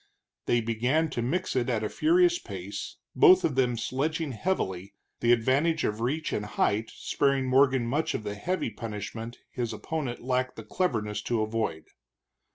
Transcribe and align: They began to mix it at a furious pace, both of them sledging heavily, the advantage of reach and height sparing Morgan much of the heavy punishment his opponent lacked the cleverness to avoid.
They 0.47 0.61
began 0.61 1.11
to 1.11 1.21
mix 1.21 1.55
it 1.55 1.69
at 1.69 1.83
a 1.83 1.87
furious 1.87 2.39
pace, 2.39 2.97
both 3.15 3.43
of 3.43 3.53
them 3.53 3.77
sledging 3.77 4.31
heavily, 4.31 4.95
the 5.19 5.31
advantage 5.31 5.83
of 5.83 6.01
reach 6.01 6.33
and 6.33 6.43
height 6.43 6.89
sparing 6.91 7.45
Morgan 7.45 7.85
much 7.85 8.15
of 8.15 8.23
the 8.23 8.33
heavy 8.33 8.71
punishment 8.71 9.37
his 9.51 9.73
opponent 9.73 10.19
lacked 10.23 10.55
the 10.55 10.63
cleverness 10.63 11.21
to 11.21 11.43
avoid. 11.43 11.85